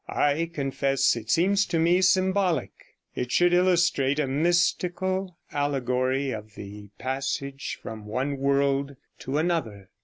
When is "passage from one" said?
6.97-8.37